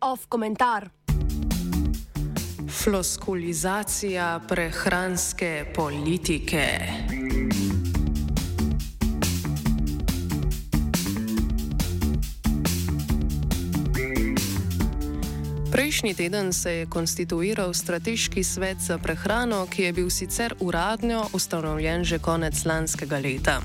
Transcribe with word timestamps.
Off 0.00 0.26
komentar. 0.28 0.88
Floskulizacija 2.68 4.40
prehranske 4.48 5.72
politike. 5.74 6.66
Prejšnji 15.80 16.14
teden 16.14 16.52
se 16.52 16.72
je 16.72 16.86
konstituiral 16.86 17.72
strateški 17.74 18.44
svet 18.44 18.76
za 18.80 18.98
prehrano, 18.98 19.66
ki 19.66 19.82
je 19.82 19.92
bil 19.92 20.10
sicer 20.10 20.54
uradno 20.60 21.24
ustanovljen 21.32 22.04
že 22.04 22.18
konec 22.18 22.64
lanskega 22.64 23.16
leta. 23.16 23.62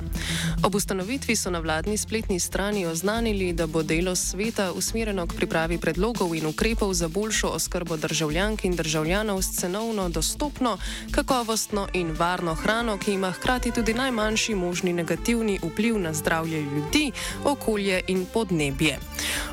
Ob 0.64 0.76
ustanovitvi 0.76 1.36
so 1.36 1.50
na 1.50 1.60
vladni 1.60 1.98
spletni 1.98 2.40
strani 2.40 2.86
oznanili, 2.86 3.54
da 3.54 3.68
bo 3.68 3.84
delo 3.84 4.16
sveta 4.16 4.72
usmerjeno 4.72 5.28
k 5.28 5.36
pripravi 5.36 5.78
predlogov 5.78 6.36
in 6.36 6.46
ukrepov 6.46 6.94
za 6.94 7.08
boljšo 7.08 7.48
oskrbo 7.48 7.98
državljank 7.98 8.66
in 8.66 8.76
državljanov 8.76 9.42
s 9.42 9.60
cenovno 9.60 10.10
dostopno, 10.10 10.78
kakovostno 11.12 11.88
in 11.94 12.12
varno 12.20 12.54
hrano, 12.54 12.98
ki 12.98 13.14
ima 13.14 13.32
hkrati 13.32 13.72
tudi 13.72 13.94
najmanjši 13.94 14.56
možni 14.56 14.94
negativni 14.94 15.60
vpliv 15.64 16.00
na 16.00 16.14
zdravje 16.14 16.62
ljudi, 16.62 17.12
okolje 17.44 18.02
in 18.08 18.26
podnebje. 18.34 19.00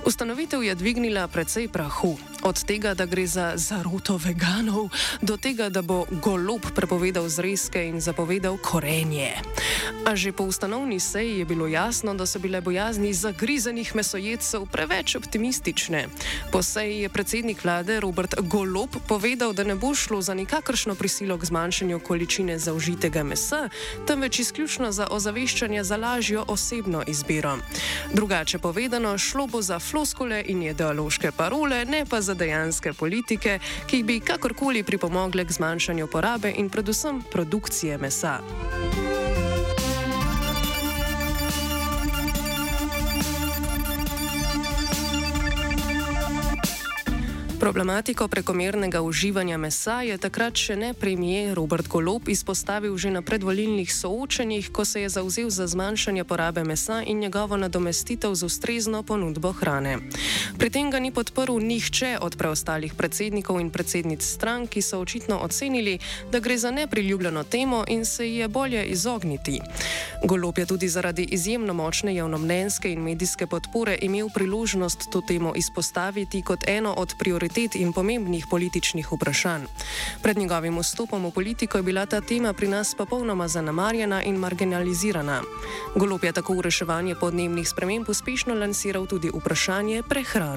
Ustanovitev 0.06 0.62
je 0.62 0.74
dvignila 0.74 1.28
precej 1.28 1.68
prahu. 1.68 2.16
Od 2.42 2.64
tega, 2.64 2.94
da 2.94 3.06
gre 3.06 3.26
za 3.26 3.52
zaroto 3.54 4.16
veganov, 4.16 4.90
do 5.22 5.36
tega, 5.36 5.68
da 5.68 5.82
bo 5.82 6.06
golob 6.10 6.66
prepovedal 6.74 7.28
zrezke 7.28 7.84
in 7.86 8.00
zapovedal 8.00 8.58
korenje. 8.58 9.38
A 10.06 10.16
že 10.16 10.32
po 10.32 10.44
ustanovni 10.44 10.91
seji 11.00 11.38
je 11.38 11.44
bilo 11.44 11.66
jasno, 11.66 12.14
da 12.14 12.26
so 12.26 12.38
bile 12.38 12.60
bojazni 12.60 13.14
zagrizenih 13.14 13.96
mesojedcev 13.96 14.66
preveč 14.66 15.14
optimistične. 15.16 16.06
Po 16.52 16.62
seji 16.62 17.00
je 17.00 17.08
predsednik 17.08 17.64
vlade 17.64 18.00
Robert 18.00 18.34
Golob 18.40 18.90
povedal, 19.08 19.52
da 19.52 19.64
ne 19.64 19.74
bo 19.74 19.94
šlo 19.94 20.22
za 20.22 20.34
nikakršno 20.34 20.94
prisilo 20.94 21.38
k 21.38 21.44
zmanjšanju 21.44 22.00
količine 22.00 22.58
zaužitega 22.58 23.22
mesa, 23.22 23.68
temveč 24.06 24.38
izključno 24.38 24.92
za 24.92 25.06
ozaveščanje 25.10 25.84
za 25.84 25.96
lažjo 25.96 26.44
osebno 26.48 27.02
izbiro. 27.06 27.58
Drugače 28.12 28.58
povedano, 28.58 29.18
šlo 29.18 29.46
bo 29.46 29.62
za 29.62 29.78
floskole 29.78 30.44
in 30.46 30.62
ideološke 30.62 31.32
parole, 31.32 31.84
ne 31.84 32.04
pa 32.10 32.20
za 32.20 32.34
dejanske 32.34 32.92
politike, 32.92 33.58
ki 33.86 34.02
bi 34.02 34.20
kakorkoli 34.20 34.82
pripomogle 34.82 35.44
k 35.44 35.52
zmanjšanju 35.52 36.06
porabe 36.06 36.52
in 36.56 36.70
predvsem 36.70 37.22
produkcije 37.32 37.98
mesa. 37.98 38.38
Problematiko 47.62 48.28
prekomernega 48.28 49.02
uživanja 49.02 49.56
mesa 49.56 50.00
je 50.02 50.16
takrat 50.18 50.58
še 50.58 50.74
ne 50.76 50.88
premijer 50.98 51.54
Robert 51.54 51.86
Golob 51.86 52.26
izpostavil 52.26 52.96
že 52.98 53.12
na 53.14 53.22
predvolilnih 53.22 53.86
soočenjih, 53.86 54.72
ko 54.74 54.82
se 54.84 55.04
je 55.06 55.08
zauzel 55.08 55.46
za 55.46 55.68
zmanjšanje 55.70 56.24
porabe 56.24 56.64
mesa 56.66 56.98
in 57.06 57.22
njegovo 57.22 57.56
nadomestitev 57.56 58.34
z 58.34 58.42
ustrezno 58.50 59.02
ponudbo 59.06 59.52
hrane. 59.52 59.98
Pri 60.62 60.70
tem 60.70 60.94
ga 60.94 61.02
ni 61.02 61.10
podprl 61.10 61.58
nihče 61.58 62.22
od 62.22 62.38
preostalih 62.38 62.94
predsednikov 62.94 63.58
in 63.58 63.74
predsednic 63.74 64.22
strank, 64.22 64.70
ki 64.70 64.78
so 64.78 65.02
očitno 65.02 65.42
ocenili, 65.42 65.98
da 66.30 66.38
gre 66.38 66.54
za 66.54 66.70
nepriljubljeno 66.70 67.42
temo 67.42 67.82
in 67.90 68.06
se 68.06 68.22
ji 68.30 68.36
je 68.36 68.48
bolje 68.48 68.84
izogniti. 68.86 69.58
Golob 70.22 70.58
je 70.58 70.66
tudi 70.66 70.88
zaradi 70.88 71.24
izjemno 71.34 71.74
močne 71.74 72.14
javnomnenjske 72.14 72.92
in 72.92 73.02
medijske 73.02 73.46
podpore 73.46 73.98
imel 74.02 74.30
priložnost 74.34 75.10
to 75.10 75.20
temo 75.26 75.52
izpostaviti 75.56 76.42
kot 76.42 76.62
eno 76.68 76.94
od 76.94 77.14
prioritet 77.18 77.74
in 77.74 77.92
pomembnih 77.92 78.46
političnih 78.50 79.12
vprašanj. 79.12 79.66
Pred 80.22 80.38
njegovim 80.38 80.78
vstopom 80.78 81.26
v 81.26 81.30
politiko 81.30 81.78
je 81.78 81.82
bila 81.82 82.06
ta 82.06 82.20
tema 82.20 82.52
pri 82.52 82.68
nas 82.68 82.94
popolnoma 82.94 83.48
zanemarjena 83.48 84.22
in 84.22 84.38
marginalizirana. 84.38 85.42
Golop 85.96 86.24
je 86.24 86.32
tako 86.32 86.54
v 86.54 86.70
reševanje 86.70 87.14
podnebnih 87.18 87.68
sprememb 87.68 88.08
uspešno 88.08 88.54
lansiral 88.54 89.06
tudi 89.06 89.26
vprašanje 89.34 90.02
prehrane. 90.06 90.51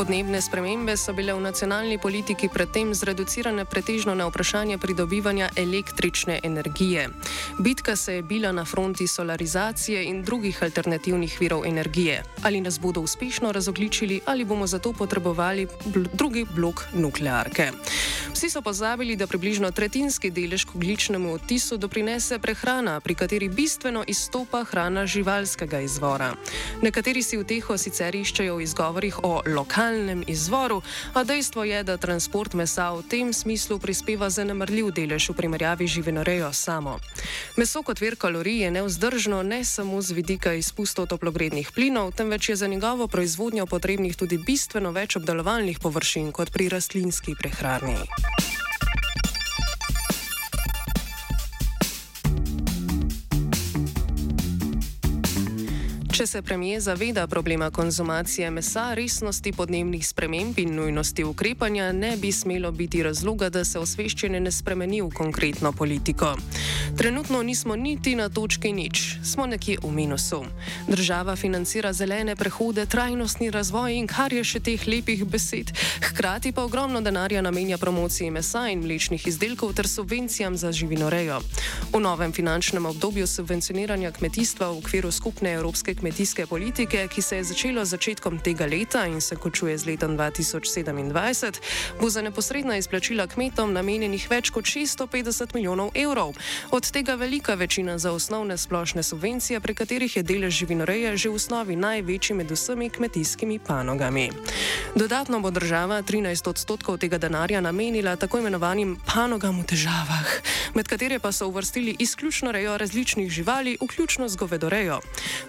Podnebne 0.00 0.40
spremembe 0.40 0.96
so 0.96 1.12
bile 1.12 1.34
v 1.36 1.40
nacionalni 1.44 1.98
politiki 1.98 2.48
predtem 2.48 2.94
zreducirane 2.94 3.64
pretežno 3.68 4.14
na 4.14 4.24
vprašanje 4.30 4.78
pridobivanja 4.78 5.50
električne 5.56 6.40
energije. 6.42 7.08
Bitka 7.58 7.96
se 7.96 8.14
je 8.14 8.22
bila 8.22 8.52
na 8.52 8.64
fronti 8.64 9.06
solarizacije 9.06 10.04
in 10.04 10.22
drugih 10.22 10.62
alternativnih 10.62 11.36
virov 11.40 11.66
energije. 11.66 12.22
Ali 12.42 12.60
nas 12.60 12.80
bodo 12.80 13.00
uspešno 13.00 13.52
razogličili, 13.52 14.20
ali 14.26 14.44
bomo 14.44 14.66
zato 14.66 14.92
potrebovali 14.92 15.66
bl 15.84 16.08
drugi 16.12 16.46
blok 16.54 16.84
nuklearke. 16.94 17.72
Vsi 18.40 18.50
so 18.50 18.62
pozabili, 18.62 19.16
da 19.16 19.26
približno 19.26 19.70
tretjinski 19.70 20.30
delež 20.30 20.64
k 20.64 20.74
ogličnemu 20.74 21.32
odtisu 21.32 21.76
doprinese 21.76 22.38
prehrana, 22.38 23.00
pri 23.00 23.14
kateri 23.14 23.48
bistveno 23.48 24.04
izstopa 24.08 24.64
hrana 24.64 25.04
živalskega 25.06 25.80
izvora. 25.80 26.32
Nekateri 26.82 27.22
si 27.22 27.36
v 27.36 27.44
teho 27.44 27.76
sicer 27.76 28.16
iščejo 28.16 28.56
izgovorih 28.64 29.18
o 29.28 29.42
lokalnem 29.44 30.24
izvoru, 30.26 30.80
a 31.12 31.24
dejstvo 31.24 31.64
je, 31.68 31.82
da 31.84 31.98
transport 32.00 32.56
mesa 32.56 32.88
v 32.96 33.04
tem 33.12 33.32
smislu 33.32 33.76
prispeva 33.78 34.30
zanemrljiv 34.30 34.88
delež 34.88 35.28
v 35.28 35.36
primerjavi 35.36 35.84
živinorejo 35.86 36.48
samo. 36.52 36.96
Meso 37.60 37.84
kot 37.84 38.00
vir 38.00 38.16
kalorij 38.16 38.64
je 38.64 38.70
neuzdržno 38.70 39.42
ne 39.42 39.64
samo 39.64 40.00
z 40.00 40.16
vidika 40.16 40.56
izpustov 40.56 41.12
toplogrednih 41.12 41.76
plinov, 41.76 42.16
temveč 42.16 42.48
je 42.48 42.56
za 42.56 42.72
njegovo 42.72 43.04
proizvodnjo 43.04 43.66
potrebnih 43.66 44.16
tudi 44.16 44.40
bistveno 44.40 44.96
več 44.96 45.20
obdelovalnih 45.20 45.76
površin 45.78 46.32
kot 46.32 46.48
pri 46.48 46.72
rastlinski 46.72 47.36
prehrani. 47.36 48.29
Thank 48.38 48.54
you. 48.54 48.59
Če 56.10 56.26
se 56.26 56.40
premije 56.42 56.80
zaveda 56.80 57.26
problema 57.26 57.70
konzumacije 57.70 58.50
mesa, 58.50 58.94
resnosti 58.94 59.52
podnebnih 59.52 60.06
sprememb 60.06 60.58
in 60.58 60.74
nujnosti 60.74 61.24
ukrepanja, 61.24 61.92
ne 61.92 62.16
bi 62.16 62.32
smelo 62.32 62.72
biti 62.72 63.02
razloga, 63.02 63.48
da 63.48 63.62
se 63.64 63.78
osveščanje 63.78 64.40
ne 64.40 64.50
spremeni 64.50 64.98
v 65.02 65.10
konkretno 65.14 65.72
politiko. 65.72 66.34
Trenutno 66.98 67.42
nismo 67.42 67.76
niti 67.76 68.14
na 68.14 68.28
točki 68.28 68.72
nič, 68.72 69.22
smo 69.22 69.46
nekje 69.46 69.78
v 69.82 69.92
minusu. 69.94 70.42
Država 70.88 71.36
financira 71.36 71.92
zelene 71.92 72.34
prehode, 72.36 72.86
trajnostni 72.86 73.50
razvoj 73.50 73.94
in 73.94 74.10
kar 74.10 74.34
je 74.34 74.42
še 74.44 74.60
teh 74.60 74.88
lepih 74.90 75.22
besed, 75.24 75.70
hkrati 76.10 76.52
pa 76.52 76.66
ogromno 76.66 77.00
denarja 77.00 77.42
namenja 77.42 77.78
promociji 77.78 78.30
mesa 78.30 78.66
in 78.68 78.82
mlečnih 78.82 79.26
izdelkov 79.26 79.76
ter 79.78 79.88
subvencijam 79.88 80.56
za 80.56 80.72
živinorejo. 80.72 81.38
V 81.94 82.02
novem 82.02 82.32
finančnem 82.32 82.86
obdobju 82.86 83.26
subvencioniranja 83.26 84.10
kmetijstva 84.18 84.72
v 84.74 84.82
okviru 84.82 85.14
skupne 85.14 85.54
evropske 85.54 85.94
kmetijske 86.00 86.46
politike, 86.46 87.08
ki 87.08 87.22
se 87.22 87.36
je 87.36 87.44
začelo 87.44 87.84
začetkom 87.84 88.38
tega 88.40 88.64
leta 88.66 89.04
in 89.06 89.20
se 89.20 89.36
končuje 89.36 89.78
z 89.78 89.86
letom 89.86 90.16
2027, 90.16 91.60
bo 92.00 92.10
za 92.10 92.22
neposredna 92.22 92.76
izplačila 92.76 93.26
kmetom 93.26 93.72
namenjenih 93.76 94.24
več 94.30 94.50
kot 94.50 94.64
650 94.64 95.54
milijonov 95.54 95.90
evrov. 95.94 96.32
Od 96.70 96.90
tega 96.90 97.14
velika 97.20 97.54
večina 97.54 97.98
za 97.98 98.12
osnovne 98.12 98.56
splošne 98.58 99.02
subvencije, 99.02 99.60
pri 99.60 99.74
katerih 99.74 100.16
je 100.16 100.22
delež 100.22 100.54
živinoreje 100.54 101.16
že 101.16 101.28
v 101.28 101.36
osnovi 101.36 101.76
največji 101.76 102.36
med 102.36 102.50
vsemi 102.50 102.88
kmetijskimi 102.90 103.58
panogami. 103.58 104.30
Dodatno 104.94 105.40
bo 105.40 105.50
država 105.50 106.02
13 106.02 106.48
odstotkov 106.48 106.98
tega 106.98 107.18
denarja 107.18 107.60
namenila 107.60 108.16
tako 108.16 108.38
imenovanim 108.38 108.96
panogam 109.04 109.60
v 109.60 109.66
težavah, 109.68 110.28
med 110.74 110.88
katere 110.88 111.18
pa 111.18 111.32
so 111.32 111.48
uvrstili 111.48 111.96
izključno 111.98 112.52
rejo 112.52 112.78
različnih 112.78 113.30
živali, 113.30 113.76
vključno 113.82 114.28
z 114.28 114.36
govedorejo. 114.36 115.00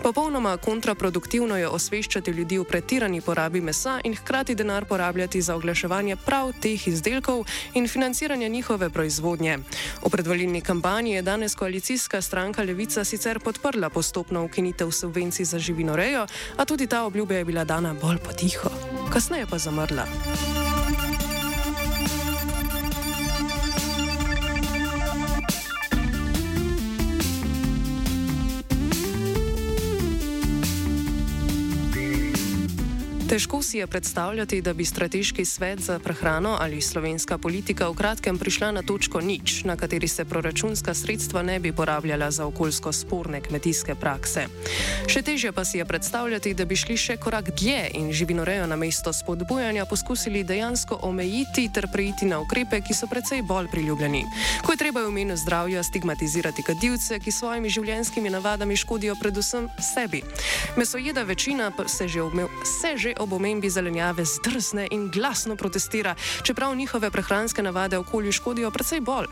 Popolnoma 0.04 0.41
Popolnoma 0.42 0.58
kontraproduktivno 0.58 1.58
je 1.58 1.68
osveščati 1.68 2.32
ljudi 2.32 2.58
o 2.58 2.64
pretirani 2.64 3.20
porabi 3.22 3.62
mesa 3.62 4.00
in 4.04 4.16
hkrati 4.16 4.56
denar 4.56 4.86
porabljati 4.86 5.42
za 5.42 5.56
oglaševanje 5.56 6.16
prav 6.16 6.50
teh 6.62 6.88
izdelkov 6.88 7.44
in 7.74 7.88
financiranje 7.88 8.50
njihove 8.50 8.90
proizvodnje. 8.90 9.60
V 10.02 10.10
predvolilni 10.10 10.62
kampanji 10.62 11.12
je 11.12 11.22
danes 11.22 11.56
koalicijska 11.56 12.22
stranka 12.22 12.64
Levica 12.64 13.04
sicer 13.04 13.40
podprla 13.40 13.90
postopno 13.90 14.46
ukinitev 14.46 14.92
subvencij 14.92 15.46
za 15.46 15.60
živinorejo, 15.60 16.26
a 16.58 16.66
tudi 16.66 16.88
ta 16.88 17.04
obljuba 17.04 17.36
je 17.36 17.46
bila 17.46 17.64
dana 17.64 17.94
bolj 17.94 18.18
potiho, 18.18 18.70
kasneje 19.14 19.46
pa 19.46 19.58
zamrla. 19.58 20.71
Težko 33.32 33.62
si 33.64 33.78
je 33.78 33.88
predstavljati, 33.88 34.62
da 34.62 34.74
bi 34.74 34.86
strateški 34.86 35.46
svet 35.46 35.80
za 35.80 36.00
prehrano 36.00 36.58
ali 36.60 36.82
slovenska 36.82 37.38
politika 37.38 37.88
v 37.88 37.94
kratkem 37.96 38.38
prišla 38.38 38.72
na 38.72 38.82
točko 38.84 39.22
nič, 39.22 39.64
na 39.64 39.78
kateri 39.80 40.08
se 40.08 40.26
proračunska 40.26 40.94
sredstva 40.94 41.42
ne 41.42 41.60
bi 41.60 41.72
porabljala 41.72 42.32
za 42.32 42.46
okoljsko 42.46 42.92
sporne 42.92 43.40
kmetijske 43.42 43.96
prakse. 43.96 44.48
Še 45.08 45.22
težje 45.24 45.52
pa 45.56 45.64
si 45.66 45.78
je 45.78 45.86
predstavljati, 45.86 46.54
da 46.54 46.66
bi 46.66 46.76
šli 46.76 46.98
še 46.98 47.16
korak 47.24 47.54
dlje 47.56 47.86
in 47.94 48.12
živinorejo 48.12 48.68
na 48.68 48.76
mesto 48.76 49.14
spodbujanja 49.14 49.86
poskusili 49.86 50.44
dejansko 50.44 51.00
omejiti 51.02 51.70
ter 51.72 51.88
preiti 51.88 52.28
na 52.28 52.42
ukrepe, 52.44 52.82
ki 52.84 52.94
so 52.94 53.08
precej 53.08 53.46
bolj 53.48 53.72
priljubljeni. 53.72 54.26
Ko 54.68 54.76
je 54.76 54.82
treba 54.84 55.06
v 55.08 55.14
imenu 55.16 55.40
zdravja 55.40 55.84
stigmatizirati 55.84 56.68
kadilce, 56.68 57.22
ki 57.24 57.32
svojimi 57.32 57.72
življenjskimi 57.72 58.30
navadami 58.30 58.76
škodijo 58.76 59.16
predvsem 59.16 59.72
sebi. 59.80 60.20
Mesojeda 60.76 61.24
večina 61.24 61.72
se 61.88 62.12
že, 62.12 62.22
obme, 62.22 62.52
se 62.68 62.98
že 62.98 63.16
ob 63.22 63.34
omembi 63.34 63.70
zelenjave 63.70 64.26
zdrsne 64.26 64.88
in 64.92 65.10
glasno 65.10 65.56
protestira, 65.56 66.16
čeprav 66.44 66.76
njihove 66.76 67.12
prehranske 67.12 67.64
navade 67.64 67.98
okolju 67.98 68.32
škodijo 68.32 68.72
precej 68.72 69.00
bolj. 69.00 69.28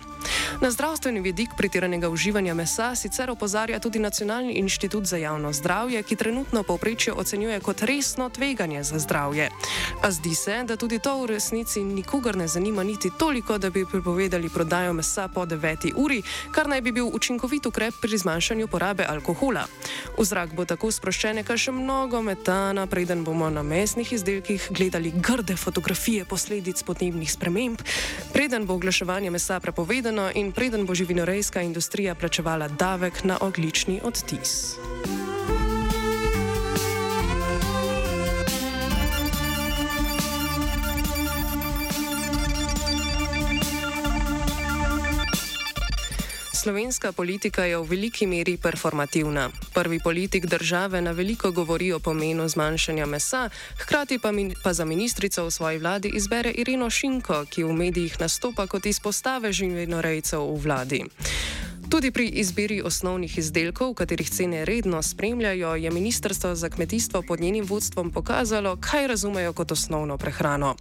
Na 0.61 0.71
zdravstveni 0.71 1.21
vidik 1.21 1.49
pretiranega 1.57 2.09
uživanja 2.09 2.53
mesa 2.53 2.95
sicer 2.95 3.31
opozarja 3.31 3.79
tudi 3.79 3.99
Nacionalni 3.99 4.53
inštitut 4.53 5.05
za 5.05 5.17
javno 5.17 5.53
zdravje, 5.53 6.03
ki 6.03 6.15
trenutno 6.15 6.63
povprečje 6.63 7.13
ocenjuje 7.13 7.59
kot 7.59 7.81
resno 7.81 8.29
tveganje 8.29 8.83
za 8.83 8.99
zdravje. 8.99 9.49
A 10.01 10.11
zdi 10.11 10.35
se, 10.35 10.63
da 10.63 10.75
tudi 10.75 10.99
to 10.99 11.21
v 11.21 11.25
resnici 11.25 11.83
nikogar 11.83 12.35
ne 12.35 12.47
zanima 12.47 12.83
niti 12.83 13.11
toliko, 13.17 13.57
da 13.57 13.69
bi 13.69 13.85
prepovedali 13.85 14.49
prodajo 14.49 14.93
mesa 14.93 15.27
po 15.27 15.45
9. 15.45 15.93
uri, 15.95 16.21
kar 16.51 16.67
naj 16.67 16.81
bi 16.81 16.91
bil 16.91 17.09
učinkovit 17.13 17.65
ukrep 17.65 17.93
pri 18.01 18.17
zmanjšanju 18.17 18.67
porabe 18.67 19.05
alkohola. 19.09 19.65
V 20.17 20.25
zrak 20.25 20.53
bo 20.53 20.65
tako 20.65 20.91
sproščene, 20.91 21.43
kar 21.43 21.57
še 21.57 21.71
mnogo 21.71 22.21
metana, 22.21 22.87
preden 22.87 23.23
bomo 23.23 23.49
na 23.49 23.63
mesnih 23.79 24.13
izdelkih 24.13 24.67
gledali 24.69 25.11
grde 25.15 25.55
fotografije 25.55 26.25
posledic 26.25 26.83
podnebnih 26.83 27.31
sprememb, 27.31 27.79
preden 28.33 28.65
bo 28.65 28.75
oglaševanje 28.75 29.31
mesa 29.31 29.59
prepovedano 29.59 30.31
in 30.35 30.51
preden 30.51 30.83
bo 30.85 30.95
živinorejska 30.95 31.61
industrija 31.61 32.15
plačevala 32.15 32.67
davek 32.67 33.23
na 33.23 33.37
oglični 33.41 34.01
odtis. 34.03 34.75
Slovenska 46.59 47.15
politika 47.15 47.63
je 47.63 47.79
v 47.79 47.87
veliki 47.87 48.27
meri 48.27 48.57
performativna. 48.59 49.47
Prvi 49.73 49.99
politik 49.99 50.45
države 50.45 51.01
na 51.01 51.11
veliko 51.11 51.51
govori 51.51 51.93
o 51.93 51.99
pomenu 51.99 52.47
zmanjšanja 52.47 53.05
mesa, 53.05 53.49
hkrati 53.79 54.19
pa, 54.19 54.31
min, 54.31 54.51
pa 54.63 54.73
za 54.73 54.85
ministrico 54.85 55.45
v 55.45 55.51
svoji 55.51 55.77
vladi 55.77 56.11
izbere 56.13 56.51
Irino 56.51 56.89
Šinko, 56.89 57.45
ki 57.49 57.63
v 57.63 57.73
medijih 57.73 58.19
nastopa 58.19 58.67
kot 58.67 58.85
izpostave 58.85 59.53
živinorejcev 59.53 60.43
v 60.43 60.59
vladi. 60.59 61.03
Tudi 61.89 62.11
pri 62.11 62.27
izbiri 62.27 62.81
osnovnih 62.85 63.37
izdelkov, 63.37 63.93
katerih 63.93 64.29
cene 64.29 64.65
redno 64.65 65.01
spremljajo, 65.01 65.75
je 65.75 65.91
Ministrstvo 65.91 66.55
za 66.55 66.69
kmetijstvo 66.69 67.21
pod 67.21 67.39
njenim 67.39 67.65
vodstvom 67.65 68.11
pokazalo, 68.11 68.75
kaj 68.75 69.07
razumejo 69.07 69.53
kot 69.53 69.71
osnovno 69.71 70.17
prehrano. 70.17 70.75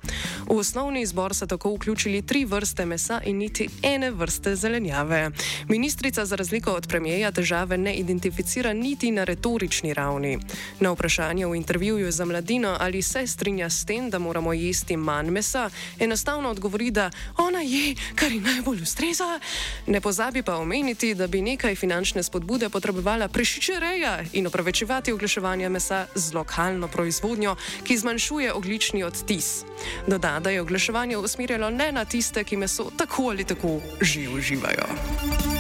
V 0.46 0.58
osnovni 0.58 1.02
izbor 1.02 1.34
so 1.34 1.46
tako 1.46 1.75
vključili 1.75 2.22
tri 2.22 2.44
vrste 2.44 2.87
mesa 2.87 3.20
in 3.25 3.37
niti 3.37 3.69
ene 3.82 4.10
vrste 4.10 4.56
zelenjave. 4.56 5.31
Ministrica 5.69 6.26
za 6.26 6.37
razliko 6.37 6.70
od 6.72 6.87
premijeja 6.88 7.32
težave 7.32 7.78
ne 7.78 7.94
identificira 7.94 8.72
niti 8.72 9.11
na 9.11 9.25
retorični 9.25 9.94
ravni. 9.94 10.38
Na 10.81 10.90
vprašanje 10.90 11.46
v 11.46 11.54
intervjuju 11.54 12.12
za 12.12 12.25
mladino, 12.25 12.76
ali 12.81 13.02
se 13.02 13.26
strinja 13.26 13.70
s 13.70 13.84
tem, 13.84 14.11
da 14.11 14.19
moramo 14.19 14.52
jesti 14.52 14.96
manj 14.96 15.31
mesa, 15.31 15.70
enostavno 15.99 16.50
odgovori, 16.50 16.90
da 16.90 17.11
ona 17.37 17.61
je, 17.61 17.94
kar 18.14 18.32
ji 18.32 18.40
najbolj 18.40 18.82
ustreza, 18.82 19.40
ne 19.87 20.00
pozabi 20.00 20.43
pa 20.43 20.56
omeniti, 20.56 20.97
misliti, 20.98 21.14
da 21.14 21.26
bi 21.26 21.42
nekaj 21.42 21.74
finančne 21.74 22.22
spodbude 22.22 22.68
potrebovala 22.68 23.28
prešičereja 23.28 24.24
in 24.32 24.46
opravičevati 24.46 25.12
oglaševanje 25.12 25.68
mesa 25.68 26.06
z 26.14 26.34
lokalno 26.34 26.88
proizvodnjo, 26.88 27.56
ki 27.84 27.98
zmanjšuje 27.98 28.52
oglični 28.52 29.04
odtis. 29.04 29.64
Doda, 30.06 30.40
da 30.40 30.50
je 30.50 30.60
oglaševanje 30.60 31.16
usmerjeno 31.16 31.70
ne 31.70 31.92
na 31.92 32.04
tiste, 32.04 32.44
ki 32.44 32.56
meso 32.56 32.90
tako 32.96 33.30
ali 33.30 33.44
tako 33.44 33.80
že 34.00 34.28
uživajo. 34.28 35.57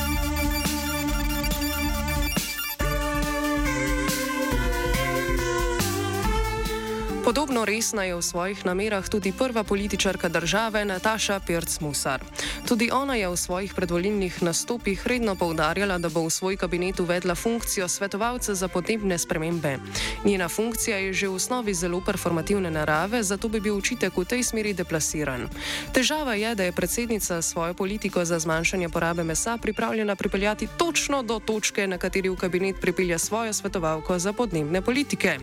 Podobno 7.28 7.68
resna 7.68 8.08
je 8.08 8.16
v 8.16 8.24
svojih 8.24 8.64
namerah 8.64 9.04
tudi 9.04 9.36
prva 9.36 9.60
političarka 9.60 10.32
države 10.32 10.80
Nataša 10.84 11.40
Pirc-Musar. 11.44 12.24
Tudi 12.64 12.88
ona 12.88 13.20
je 13.20 13.28
v 13.28 13.36
svojih 13.36 13.74
predvolilnih 13.76 14.42
nastopih 14.42 14.96
redno 15.04 15.36
poudarjala, 15.36 15.98
da 16.00 16.08
bo 16.08 16.24
v 16.24 16.32
svoj 16.32 16.56
kabinet 16.56 17.00
uvedla 17.00 17.34
funkcijo 17.36 17.84
svetovalca 17.88 18.54
za 18.54 18.68
podnebne 18.68 19.18
spremembe. 19.18 19.76
Njena 20.24 20.48
funkcija 20.48 20.96
je 20.96 21.12
že 21.12 21.28
v 21.28 21.36
osnovi 21.36 21.74
zelo 21.74 22.00
performativne 22.00 22.70
narave, 22.70 23.20
zato 23.22 23.48
bi 23.48 23.60
bil 23.60 23.76
učitek 23.76 24.16
v 24.16 24.24
tej 24.24 24.42
smeri 24.42 24.72
deplasiran. 24.72 25.52
Težava 25.92 26.32
je, 26.32 26.54
da 26.54 26.64
je 26.64 26.72
predsednica 26.72 27.42
svojo 27.42 27.74
politiko 27.74 28.24
za 28.24 28.38
zmanjšanje 28.38 28.88
porabe 28.88 29.24
mesa 29.24 29.60
pripravljena 29.60 30.16
pripeljati 30.16 30.68
točno 30.80 31.22
do 31.22 31.38
točke, 31.44 31.84
na 31.86 31.98
kateri 31.98 32.32
v 32.32 32.40
kabinet 32.40 32.80
pripelja 32.80 33.18
svojo 33.18 33.52
svetovalko 33.52 34.18
za 34.18 34.32
podnebne 34.32 34.80
politike. 34.80 35.38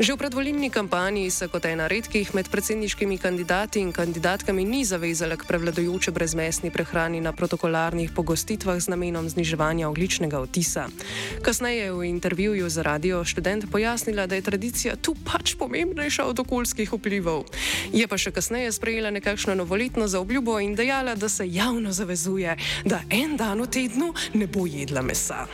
Že 0.00 0.12
v 0.12 0.16
predvolilni 0.16 0.70
kampanji 0.70 1.09
kampanji 1.10 1.30
se 1.30 1.48
kot 1.48 1.64
ena 1.64 1.88
redkih 1.90 2.28
med 2.34 2.48
predsedniškimi 2.48 3.18
kandidati 3.18 3.80
in 3.80 3.90
kandidatkami 3.92 4.64
ni 4.64 4.84
zavezala 4.84 5.36
k 5.36 5.46
prevladojoče 5.46 6.10
brezmesni 6.10 6.70
prehrani 6.70 7.20
na 7.20 7.32
protokolarnih 7.32 8.12
pogostitvah 8.14 8.78
z 8.78 8.88
namenom 8.88 9.28
zniževanja 9.28 9.88
ogličnega 9.88 10.38
otisa. 10.38 10.86
Kasneje 11.42 11.84
je 11.84 11.92
v 11.92 12.04
intervjuju 12.04 12.70
za 12.70 12.82
radio 12.82 13.24
študent 13.24 13.66
pojasnila, 13.72 14.26
da 14.26 14.34
je 14.34 14.42
tradicija 14.42 14.96
tu 14.96 15.16
pač 15.24 15.54
pomembnejša 15.58 16.24
od 16.24 16.38
okoljskih 16.38 16.92
vplivov. 16.92 17.50
Je 17.92 18.06
pa 18.06 18.14
še 18.14 18.30
kasneje 18.30 18.70
sprejela 18.72 19.10
nekakšno 19.10 19.54
novoletno 19.54 20.06
zaobljubo 20.06 20.60
in 20.60 20.78
dejala, 20.78 21.14
da 21.14 21.28
se 21.28 21.48
javno 21.50 21.90
zavezuje, 21.92 22.54
da 22.84 23.02
en 23.10 23.34
dan 23.36 23.58
v 23.58 23.66
tednu 23.66 24.14
ne 24.34 24.46
bo 24.46 24.62
jedla 24.66 25.02
mesa. 25.02 25.48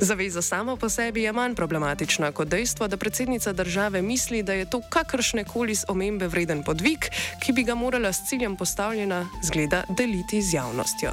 Zaveza 0.00 0.42
sama 0.42 0.76
po 0.76 0.88
sebi 0.88 1.28
je 1.28 1.32
manj 1.32 1.54
problematična 1.54 2.32
kot 2.32 2.48
dejstvo, 2.48 2.88
da 2.88 2.96
predsednica 2.96 3.52
države 3.52 4.02
misli, 4.02 4.42
da 4.42 4.56
je 4.56 4.70
to 4.70 4.80
kar 4.88 5.01
kakršne 5.02 5.44
koli 5.44 5.74
omembe 5.88 6.28
vreden 6.30 6.62
podvig, 6.62 7.08
ki 7.42 7.52
bi 7.52 7.64
ga 7.66 7.74
morala 7.74 8.12
s 8.12 8.28
ciljem 8.28 8.56
postavljena 8.56 9.24
zgleda 9.42 9.82
deliti 9.98 10.42
z 10.42 10.54
javnostjo. 10.54 11.10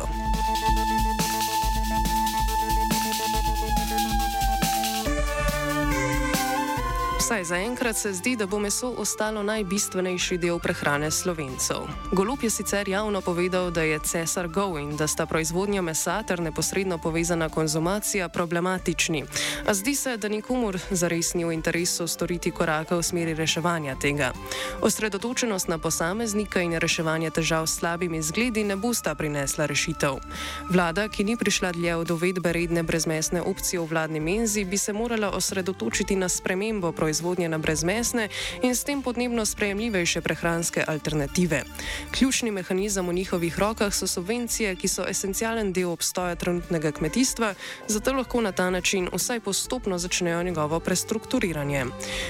Vsaj 7.30 7.44
zaenkrat 7.44 7.98
se 7.98 8.14
zdi, 8.14 8.36
da 8.36 8.46
bo 8.46 8.60
meso 8.60 8.88
ostalo 8.98 9.44
najbistvenejši 9.44 10.38
del 10.38 10.58
prehrane 10.60 11.12
slovencev. 11.12 11.86
Golup 12.12 12.44
je 12.44 12.50
sicer 12.50 12.90
javno 12.90 13.22
povedal, 13.22 13.70
da 13.72 13.82
je 13.82 14.00
cesar 14.00 14.48
go 14.48 14.80
in 14.80 14.98
da 14.98 15.08
sta 15.08 15.26
proizvodnja 15.26 15.82
mesa 15.82 16.24
ter 16.24 16.40
neposredno 16.42 16.98
povezana 16.98 17.50
konzumacija 17.50 18.30
problematični. 18.30 19.24
A 19.66 19.74
zdi 19.74 19.96
se, 19.96 20.18
da 20.18 20.28
nikomur 20.28 20.80
zares 20.90 21.34
ni 21.34 21.46
v 21.46 21.54
interesu 21.54 22.08
storiti 22.08 22.52
koraka 22.52 22.98
v 22.98 23.04
smeri 23.04 23.34
reševanja 23.34 23.96
tega. 24.02 24.32
Osredotočenost 24.82 25.68
na 25.68 25.78
posameznika 25.78 26.62
in 26.62 26.74
reševanje 26.74 27.30
težav 27.30 27.68
s 27.68 27.78
slabimi 27.78 28.22
zgledi 28.22 28.64
ne 28.64 28.76
bosta 28.76 29.16
prinesla 29.16 29.66
rešitev. 29.66 30.18
Vlada, 30.70 31.08
ki 31.08 31.24
ni 31.24 31.38
prišla 31.38 31.72
dlje 31.72 31.96
od 31.96 32.12
uvedbe 32.12 32.54
redne 32.54 32.84
brezmesne 32.84 33.42
opcije 33.42 33.80
v 33.80 33.86
vladni 33.86 34.20
menzi, 34.20 34.66
bi 34.66 34.78
se 34.78 34.94
morala 34.94 35.30
osredotočiti 35.30 36.16
na 36.16 36.30
spremembo 36.30 36.92
proizvodnje 36.92 37.19
proizvodnje 37.20 37.50
na 37.50 37.58
brezmesne 37.58 38.30
in 38.64 38.76
s 38.76 38.84
tem 38.84 39.04
podnebno 39.04 39.46
sprejemljivejše 39.46 40.22
prehranske 40.22 40.84
alternative. 40.88 41.64
Ključni 42.12 42.52
mehanizem 42.52 43.08
v 43.08 43.14
njihovih 43.14 43.60
rokah 43.60 43.94
so 43.94 44.08
subvencije, 44.08 44.76
ki 44.76 44.88
so 44.88 45.04
esencialen 45.04 45.74
del 45.74 45.92
obstoja 45.92 46.36
trenutnega 46.36 46.92
kmetijstva, 46.92 47.54
zato 47.88 48.14
lahko 48.14 48.42
na 48.42 48.52
ta 48.52 48.70
način 48.70 49.10
vsaj 49.12 49.40
postopno 49.40 49.98
začnejo 49.98 50.44
njegovo 50.44 50.80
prestrukturiranje. 50.80 51.86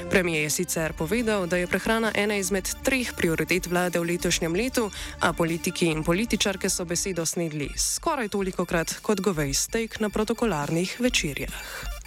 Premijer 0.10 0.44
je 0.44 0.50
sicer 0.50 0.94
povedal, 0.94 1.46
da 1.46 1.58
je 1.58 1.68
prehrana 1.68 2.12
ena 2.16 2.36
izmed 2.36 2.70
treh 2.84 3.14
prioritet 3.14 3.68
vlade 3.68 4.00
v 4.00 4.04
letošnjem 4.04 4.56
letu, 4.56 4.90
a 5.20 5.34
politiki 5.34 5.86
in 5.86 6.04
političarke 6.04 6.70
so 6.70 6.86
besedo 6.86 7.26
snedli 7.26 7.70
skoraj 7.78 8.28
toliko 8.28 8.66
krat 8.66 8.96
kot 9.02 9.22
govej 9.22 9.54
steak 9.54 10.00
na 10.00 10.10
protokolarnih 10.10 10.98
večerjah. 11.00 11.99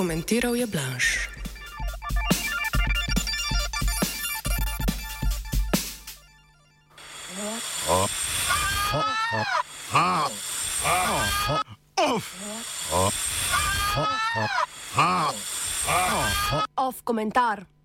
Komentiral 0.00 0.56
je 0.56 0.64
Blanš. 0.64 1.28
Off 16.80 17.04
komentar. 17.04 17.70